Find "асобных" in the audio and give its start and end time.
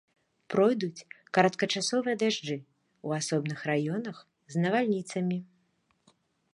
3.19-3.59